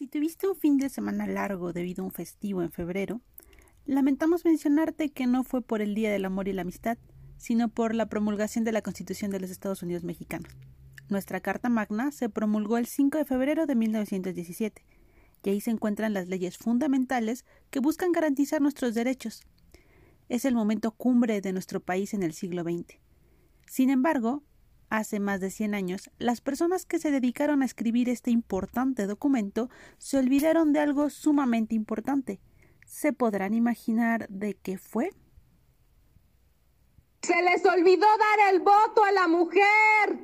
[0.00, 3.20] Si tuviste un fin de semana largo debido a un festivo en febrero,
[3.84, 6.96] lamentamos mencionarte que no fue por el Día del Amor y la Amistad,
[7.36, 10.56] sino por la promulgación de la Constitución de los Estados Unidos Mexicanos.
[11.10, 14.86] Nuestra Carta Magna se promulgó el 5 de febrero de 1917,
[15.44, 19.42] y ahí se encuentran las leyes fundamentales que buscan garantizar nuestros derechos.
[20.30, 22.98] Es el momento cumbre de nuestro país en el siglo XX.
[23.66, 24.44] Sin embargo,
[24.90, 29.70] Hace más de 100 años, las personas que se dedicaron a escribir este importante documento
[29.98, 32.40] se olvidaron de algo sumamente importante.
[32.86, 35.12] ¿Se podrán imaginar de qué fue?
[37.22, 40.18] Se les olvidó dar el voto a la mujer.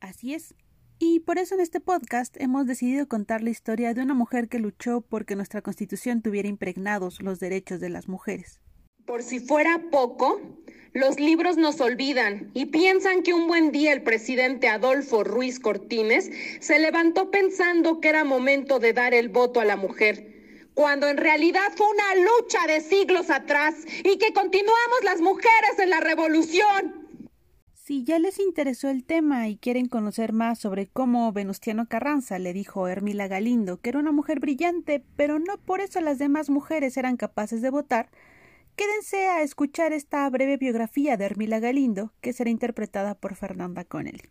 [0.00, 0.56] Así es.
[0.98, 4.58] Y por eso en este podcast hemos decidido contar la historia de una mujer que
[4.58, 8.60] luchó porque nuestra Constitución tuviera impregnados los derechos de las mujeres.
[9.04, 10.40] Por si fuera poco,
[10.96, 16.30] los libros nos olvidan y piensan que un buen día el presidente Adolfo Ruiz Cortines
[16.60, 21.18] se levantó pensando que era momento de dar el voto a la mujer, cuando en
[21.18, 27.06] realidad fue una lucha de siglos atrás y que continuamos las mujeres en la revolución.
[27.74, 32.54] Si ya les interesó el tema y quieren conocer más sobre cómo Venustiano Carranza le
[32.54, 36.48] dijo a Hermila Galindo que era una mujer brillante, pero no por eso las demás
[36.48, 38.08] mujeres eran capaces de votar,
[38.76, 44.28] Quédense a escuchar esta breve biografía de Hermila Galindo, que será interpretada por Fernanda Connelly.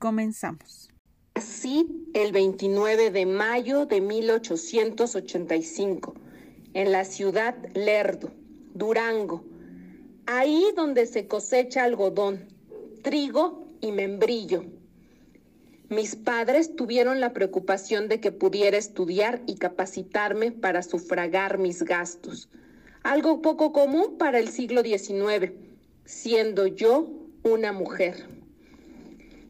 [0.00, 0.90] Comenzamos.
[1.34, 6.14] Así, el 29 de mayo de 1885,
[6.74, 8.32] en la ciudad Lerdo,
[8.74, 9.44] Durango,
[10.26, 12.48] ahí donde se cosecha algodón,
[13.04, 14.64] trigo y membrillo.
[15.88, 22.48] Mis padres tuvieron la preocupación de que pudiera estudiar y capacitarme para sufragar mis gastos
[23.08, 25.52] algo poco común para el siglo XIX,
[26.04, 27.08] siendo yo
[27.42, 28.26] una mujer.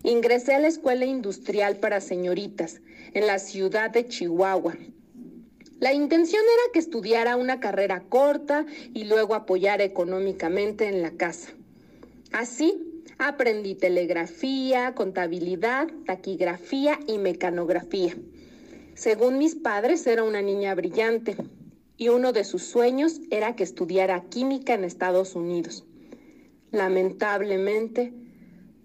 [0.04, 2.80] Ingresé a la Escuela Industrial para Señoritas
[3.14, 4.76] en la ciudad de Chihuahua.
[5.80, 11.50] La intención era que estudiara una carrera corta y luego apoyara económicamente en la casa.
[12.30, 18.14] Así aprendí telegrafía, contabilidad, taquigrafía y mecanografía.
[18.94, 21.36] Según mis padres era una niña brillante,
[21.98, 25.84] y uno de sus sueños era que estudiara química en Estados Unidos.
[26.70, 28.14] Lamentablemente,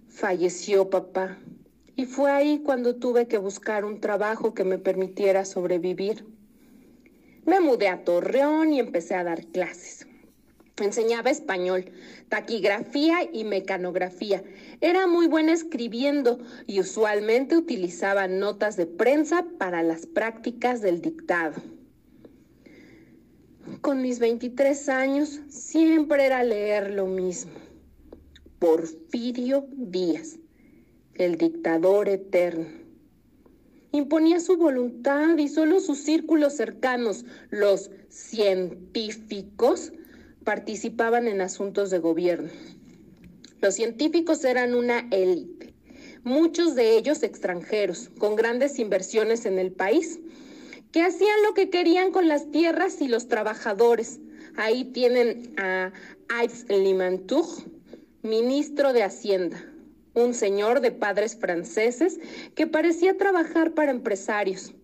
[0.09, 1.38] falleció papá
[1.96, 6.25] y fue ahí cuando tuve que buscar un trabajo que me permitiera sobrevivir.
[7.46, 10.07] Me mudé a Torreón y empecé a dar clases.
[10.81, 11.91] Enseñaba español,
[12.29, 14.44] taquigrafía y mecanografía.
[14.81, 21.62] Era muy buena escribiendo y usualmente utilizaba notas de prensa para las prácticas del dictado
[23.81, 27.53] con mis 23 años siempre era leer lo mismo.
[28.59, 30.40] Porfirio Díaz,
[31.16, 32.66] el dictador eterno.
[33.91, 39.94] Imponía su voluntad y solo sus círculos cercanos, los científicos,
[40.44, 42.50] participaban en asuntos de gobierno.
[43.62, 45.73] Los científicos eran una élite,
[46.23, 50.19] muchos de ellos extranjeros, con grandes inversiones en el país
[50.94, 54.20] que hacían lo que querían con las tierras y los trabajadores.
[54.56, 55.92] Ahí tienen a
[56.30, 57.48] Yves Limantour,
[58.22, 59.66] ministro de Hacienda,
[60.14, 62.20] un señor de padres franceses
[62.53, 64.76] que parecía trabajar para empresarios.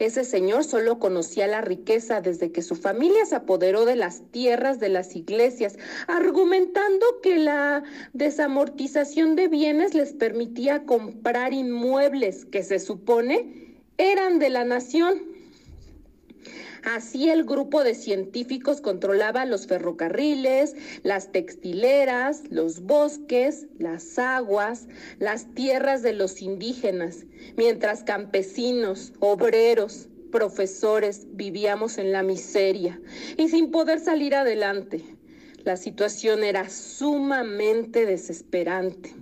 [0.00, 4.80] Ese señor solo conocía la riqueza desde que su familia se apoderó de las tierras
[4.80, 5.78] de las iglesias,
[6.08, 14.50] argumentando que la desamortización de bienes les permitía comprar inmuebles que se supone eran de
[14.50, 15.33] la nación.
[16.84, 24.86] Así el grupo de científicos controlaba los ferrocarriles, las textileras, los bosques, las aguas,
[25.18, 27.24] las tierras de los indígenas,
[27.56, 33.00] mientras campesinos, obreros, profesores vivíamos en la miseria
[33.38, 35.02] y sin poder salir adelante.
[35.64, 39.14] La situación era sumamente desesperante.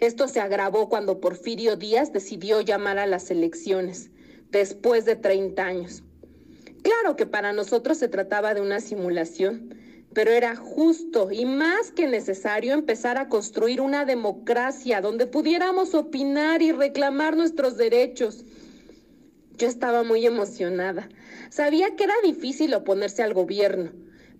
[0.00, 4.10] Esto se agravó cuando Porfirio Díaz decidió llamar a las elecciones,
[4.50, 6.03] después de 30 años.
[6.84, 9.74] Claro que para nosotros se trataba de una simulación,
[10.12, 16.60] pero era justo y más que necesario empezar a construir una democracia donde pudiéramos opinar
[16.60, 18.44] y reclamar nuestros derechos.
[19.56, 21.08] Yo estaba muy emocionada.
[21.48, 23.90] Sabía que era difícil oponerse al gobierno,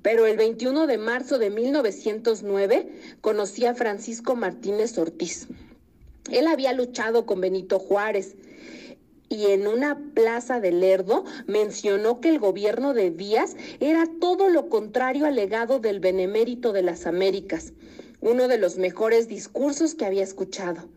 [0.02, 2.92] pero el 21 de marzo de 1909
[3.22, 5.48] conocí a Francisco Martínez Ortiz.
[6.30, 8.36] Él había luchado con Benito Juárez
[9.34, 14.68] y en una plaza de Lerdo mencionó que el gobierno de Díaz era todo lo
[14.68, 17.72] contrario al legado del benemérito de las Américas,
[18.20, 20.88] uno de los mejores discursos que había escuchado.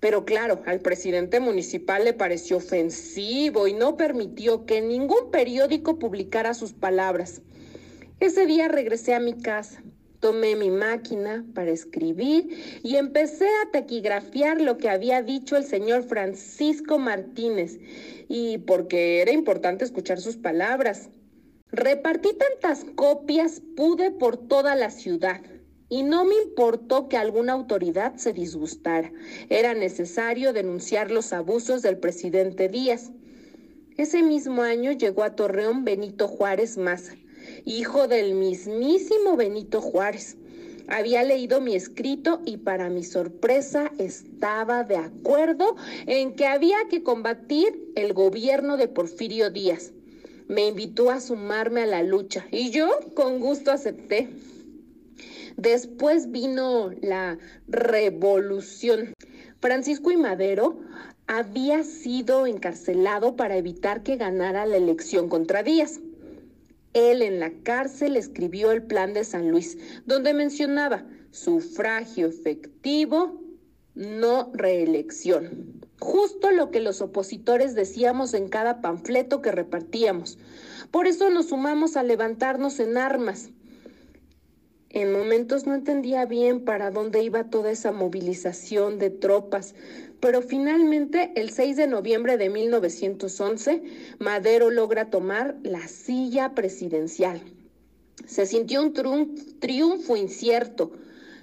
[0.00, 6.54] Pero claro, al presidente municipal le pareció ofensivo y no permitió que ningún periódico publicara
[6.54, 7.42] sus palabras.
[8.18, 9.82] Ese día regresé a mi casa,
[10.22, 16.04] tomé mi máquina para escribir y empecé a taquigrafiar lo que había dicho el señor
[16.04, 17.78] Francisco Martínez,
[18.28, 21.10] y porque era importante escuchar sus palabras.
[21.72, 25.40] Repartí tantas copias pude por toda la ciudad
[25.88, 29.12] y no me importó que alguna autoridad se disgustara.
[29.50, 33.10] Era necesario denunciar los abusos del presidente Díaz.
[33.96, 37.14] Ese mismo año llegó a Torreón Benito Juárez Maza,
[37.64, 40.36] hijo del mismísimo Benito Juárez.
[40.88, 45.76] Había leído mi escrito y para mi sorpresa estaba de acuerdo
[46.06, 49.92] en que había que combatir el gobierno de Porfirio Díaz
[50.52, 54.28] me invitó a sumarme a la lucha y yo con gusto acepté.
[55.56, 57.38] Después vino la
[57.68, 59.14] revolución.
[59.60, 60.80] Francisco y Madero
[61.26, 66.00] había sido encarcelado para evitar que ganara la elección contra Díaz.
[66.94, 73.40] Él en la cárcel escribió el plan de San Luis, donde mencionaba sufragio efectivo,
[73.94, 80.36] no reelección justo lo que los opositores decíamos en cada panfleto que repartíamos.
[80.90, 83.50] Por eso nos sumamos a levantarnos en armas.
[84.92, 89.74] En momentos no entendía bien para dónde iba toda esa movilización de tropas,
[90.20, 93.82] pero finalmente el 6 de noviembre de 1911
[94.18, 97.40] Madero logra tomar la silla presidencial.
[98.26, 98.92] Se sintió un
[99.60, 100.92] triunfo incierto.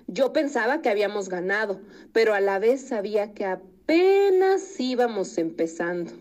[0.06, 1.82] Yo pensaba que habíamos ganado,
[2.14, 6.12] pero a la vez sabía que apenas íbamos empezando.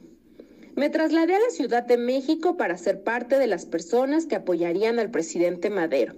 [0.78, 5.00] Me trasladé a la Ciudad de México para ser parte de las personas que apoyarían
[5.00, 6.14] al presidente Madero.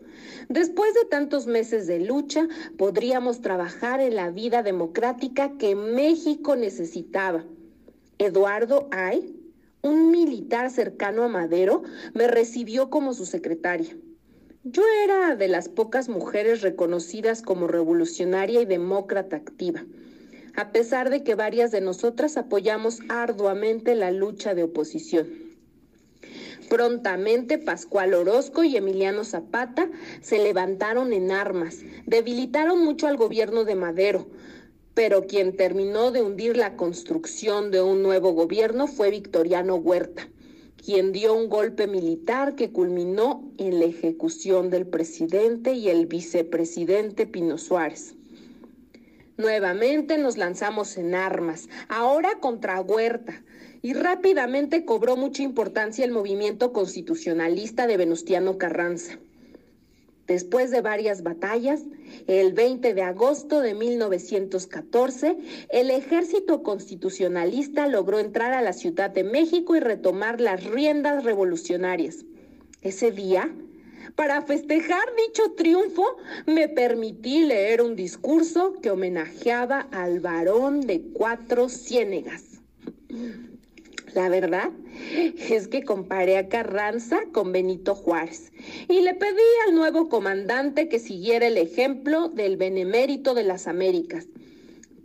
[0.50, 2.46] Después de tantos meses de lucha,
[2.76, 7.46] podríamos trabajar en la vida democrática que México necesitaba.
[8.18, 9.34] Eduardo Ay,
[9.80, 11.82] un militar cercano a Madero,
[12.12, 13.96] me recibió como su secretaria.
[14.62, 19.86] Yo era de las pocas mujeres reconocidas como revolucionaria y demócrata activa
[20.60, 25.26] a pesar de que varias de nosotras apoyamos arduamente la lucha de oposición.
[26.68, 29.88] Prontamente Pascual Orozco y Emiliano Zapata
[30.20, 34.28] se levantaron en armas, debilitaron mucho al gobierno de Madero,
[34.92, 40.28] pero quien terminó de hundir la construcción de un nuevo gobierno fue Victoriano Huerta,
[40.76, 47.26] quien dio un golpe militar que culminó en la ejecución del presidente y el vicepresidente
[47.26, 48.14] Pino Suárez.
[49.40, 53.42] Nuevamente nos lanzamos en armas, ahora contra Huerta,
[53.80, 59.18] y rápidamente cobró mucha importancia el movimiento constitucionalista de Venustiano Carranza.
[60.26, 61.80] Después de varias batallas,
[62.26, 65.38] el 20 de agosto de 1914,
[65.70, 72.26] el ejército constitucionalista logró entrar a la Ciudad de México y retomar las riendas revolucionarias.
[72.82, 73.50] Ese día,
[74.14, 76.16] para festejar dicho triunfo,
[76.46, 82.60] me permití leer un discurso que homenajeaba al varón de cuatro ciénegas.
[84.14, 84.70] La verdad
[85.48, 88.52] es que comparé a Carranza con Benito Juárez
[88.88, 94.26] y le pedí al nuevo comandante que siguiera el ejemplo del benemérito de las Américas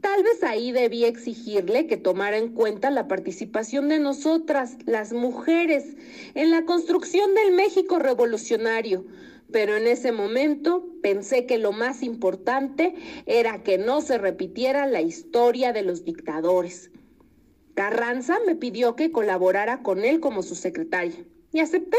[0.01, 5.95] Tal vez ahí debía exigirle que tomara en cuenta la participación de nosotras, las mujeres,
[6.33, 9.05] en la construcción del México revolucionario.
[9.51, 15.01] Pero en ese momento pensé que lo más importante era que no se repitiera la
[15.01, 16.91] historia de los dictadores.
[17.73, 21.97] Carranza me pidió que colaborara con él como su secretaria y acepté.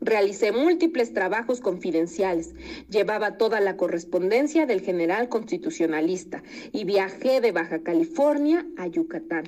[0.00, 2.54] Realicé múltiples trabajos confidenciales,
[2.90, 9.44] llevaba toda la correspondencia del general constitucionalista y viajé de Baja California a Yucatán.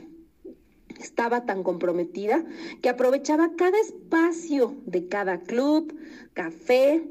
[0.98, 2.44] Estaba tan comprometida
[2.82, 5.94] que aprovechaba cada espacio de cada club,
[6.32, 7.04] café,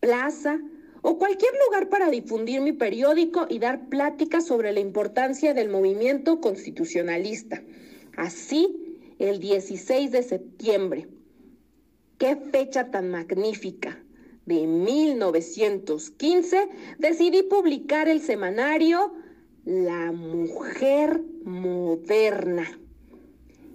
[0.00, 0.60] plaza
[1.02, 6.40] o cualquier lugar para difundir mi periódico y dar pláticas sobre la importancia del movimiento
[6.40, 7.62] constitucionalista.
[8.16, 11.08] Así, el 16 de septiembre
[12.20, 13.98] qué fecha tan magnífica.
[14.44, 19.14] De 1915 decidí publicar el semanario
[19.64, 22.78] La Mujer Moderna.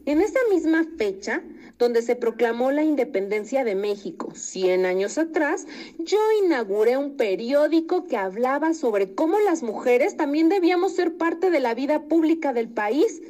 [0.06, 1.42] En esa misma fecha,
[1.80, 5.66] donde se proclamó la independencia de México, 100 años atrás,
[5.98, 11.60] yo inauguré un periódico que hablaba sobre cómo las mujeres también debíamos ser parte de
[11.60, 13.24] la vida pública del país.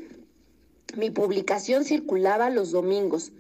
[0.98, 3.34] Mi publicación circulaba los domingos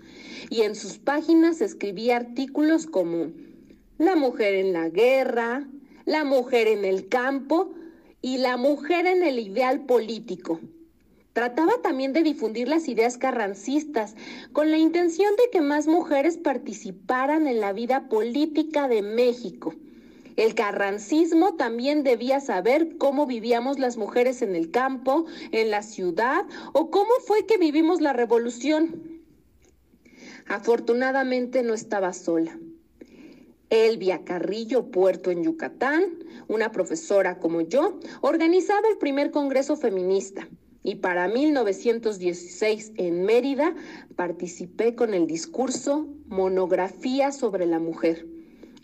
[0.49, 3.31] y en sus páginas escribía artículos como
[3.97, 5.65] La mujer en la guerra,
[6.05, 7.73] La mujer en el campo
[8.21, 10.59] y La mujer en el ideal político.
[11.31, 14.15] Trataba también de difundir las ideas carrancistas,
[14.53, 19.73] con la intención de que más mujeres participaran en la vida política de México.
[20.35, 26.45] El carrancismo también debía saber cómo vivíamos las mujeres en el campo, en la ciudad,
[26.73, 29.23] o cómo fue que vivimos la revolución.
[30.47, 32.59] Afortunadamente no estaba sola.
[33.69, 40.47] Elvia Carrillo Puerto en Yucatán, una profesora como yo, organizaba el primer Congreso Feminista
[40.83, 43.73] y para 1916 en Mérida
[44.15, 48.34] participé con el discurso Monografía sobre la Mujer.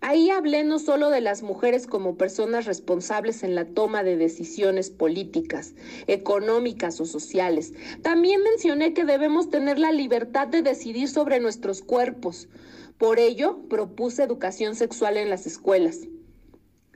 [0.03, 4.89] Ahí hablé no solo de las mujeres como personas responsables en la toma de decisiones
[4.89, 5.75] políticas,
[6.07, 7.73] económicas o sociales.
[8.01, 12.49] También mencioné que debemos tener la libertad de decidir sobre nuestros cuerpos.
[12.97, 15.99] Por ello, propuse educación sexual en las escuelas.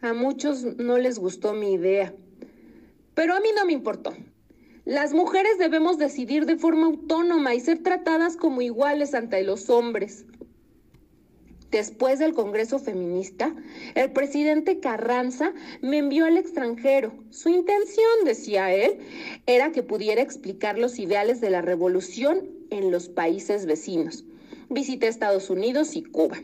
[0.02, 2.14] A muchos no les gustó mi idea,
[3.14, 4.14] pero a mí no me importó.
[4.84, 10.26] Las mujeres debemos decidir de forma autónoma y ser tratadas como iguales ante los hombres.
[11.72, 13.54] Después del Congreso Feminista,
[13.96, 17.14] el presidente Carranza me envió al extranjero.
[17.32, 19.00] Su intención, decía él,
[19.46, 24.24] era que pudiera explicar los ideales de la revolución en los países vecinos.
[24.70, 26.38] Visité Estados Unidos y Cuba.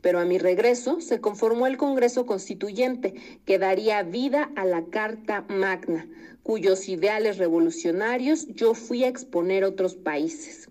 [0.00, 5.44] Pero a mi regreso se conformó el Congreso Constituyente, que daría vida a la Carta
[5.48, 6.06] Magna,
[6.42, 10.68] cuyos ideales revolucionarios yo fui a exponer a otros países.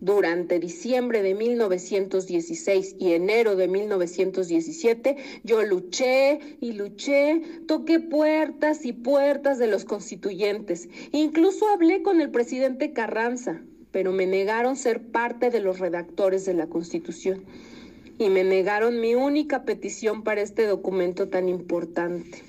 [0.00, 8.92] Durante diciembre de 1916 y enero de 1917, yo luché y luché, toqué puertas y
[8.92, 10.90] puertas de los constituyentes.
[11.12, 16.52] Incluso hablé con el presidente Carranza, pero me negaron ser parte de los redactores de
[16.52, 17.46] la Constitución
[18.18, 22.42] y me negaron mi única petición para este documento tan importante,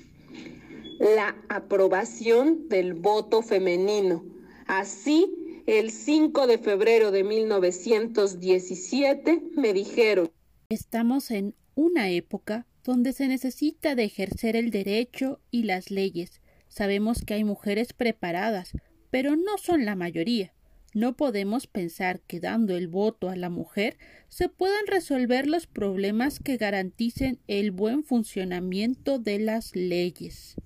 [0.98, 4.22] la aprobación del voto femenino.
[4.66, 10.30] Así el 5 de febrero de 1917 me dijeron,
[10.70, 16.40] estamos en una época donde se necesita de ejercer el derecho y las leyes.
[16.68, 18.72] Sabemos que hay mujeres preparadas,
[19.10, 20.54] pero no son la mayoría.
[20.94, 23.98] No podemos pensar que dando el voto a la mujer
[24.28, 30.56] se puedan resolver los problemas que garanticen el buen funcionamiento de las leyes.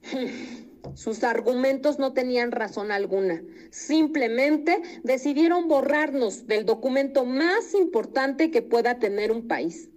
[0.94, 3.42] Sus argumentos no tenían razón alguna.
[3.70, 9.90] Simplemente decidieron borrarnos del documento más importante que pueda tener un país.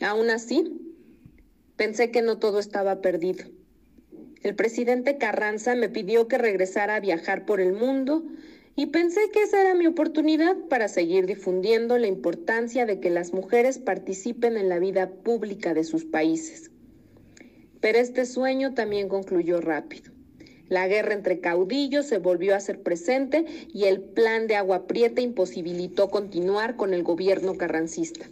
[0.00, 0.80] Aún así,
[1.76, 3.44] pensé que no todo estaba perdido.
[4.42, 8.24] El presidente Carranza me pidió que regresara a viajar por el mundo
[8.76, 13.32] y pensé que esa era mi oportunidad para seguir difundiendo la importancia de que las
[13.32, 16.70] mujeres participen en la vida pública de sus países.
[17.80, 20.13] Pero este sueño también concluyó rápido.
[20.68, 25.20] La guerra entre caudillos se volvió a ser presente y el plan de Agua Prieta
[25.20, 28.26] imposibilitó continuar con el gobierno carrancista.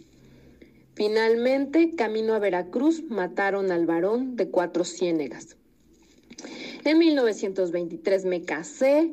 [0.95, 5.57] Finalmente, camino a Veracruz, mataron al varón de cuatro ciénegas.
[6.83, 9.11] En 1923 me casé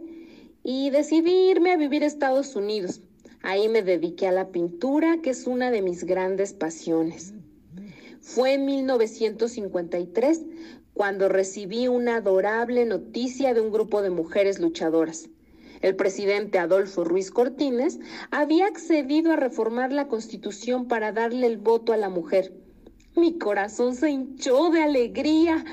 [0.62, 3.00] y decidí irme a vivir a Estados Unidos.
[3.42, 7.32] Ahí me dediqué a la pintura, que es una de mis grandes pasiones.
[8.20, 10.42] Fue en 1953
[11.00, 15.30] cuando recibí una adorable noticia de un grupo de mujeres luchadoras.
[15.80, 17.98] El presidente Adolfo Ruiz Cortines
[18.30, 22.52] había accedido a reformar la constitución para darle el voto a la mujer.
[23.16, 25.64] Mi corazón se hinchó de alegría.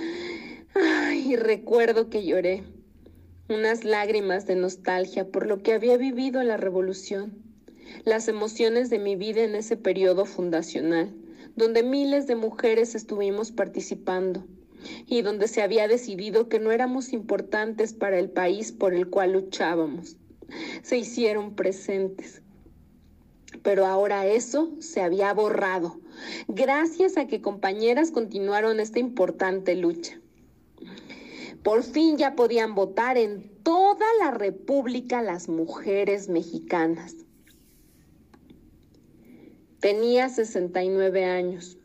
[0.74, 2.63] Ay, recuerdo que lloré.
[3.50, 7.34] Unas lágrimas de nostalgia por lo que había vivido la revolución.
[8.05, 11.13] Las emociones de mi vida en ese periodo fundacional,
[11.57, 14.46] donde miles de mujeres estuvimos participando
[15.06, 19.34] y donde se había decidido que no éramos importantes para el país por el cual
[19.34, 20.17] luchábamos.
[20.82, 22.41] Se hicieron presentes.
[23.63, 26.00] Pero ahora eso se había borrado,
[26.48, 30.20] gracias a que compañeras continuaron esta importante lucha.
[31.63, 37.15] Por fin ya podían votar en toda la República las mujeres mexicanas.
[39.79, 41.76] Tenía 69 años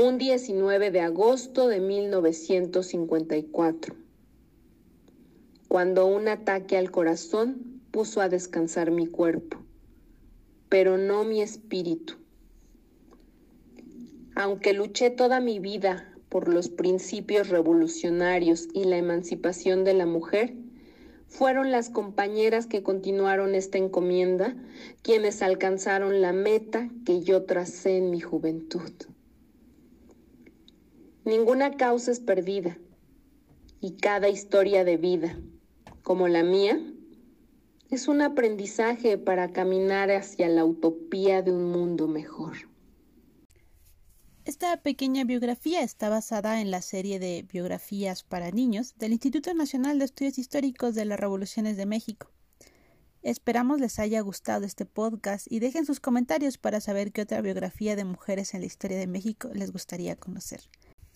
[0.00, 3.96] un 19 de agosto de 1954,
[5.66, 9.58] cuando un ataque al corazón puso a descansar mi cuerpo,
[10.68, 12.14] pero no mi espíritu.
[14.36, 20.54] Aunque luché toda mi vida por los principios revolucionarios y la emancipación de la mujer,
[21.26, 24.54] fueron las compañeras que continuaron esta encomienda
[25.02, 28.92] quienes alcanzaron la meta que yo tracé en mi juventud.
[31.28, 32.78] Ninguna causa es perdida
[33.82, 35.38] y cada historia de vida,
[36.02, 36.80] como la mía,
[37.90, 42.56] es un aprendizaje para caminar hacia la utopía de un mundo mejor.
[44.46, 49.98] Esta pequeña biografía está basada en la serie de biografías para niños del Instituto Nacional
[49.98, 52.32] de Estudios Históricos de las Revoluciones de México.
[53.20, 57.96] Esperamos les haya gustado este podcast y dejen sus comentarios para saber qué otra biografía
[57.96, 60.62] de mujeres en la historia de México les gustaría conocer.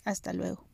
[0.05, 0.72] Hasta luego.